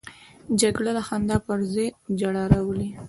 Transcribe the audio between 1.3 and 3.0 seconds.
پر ځای ژړا راولي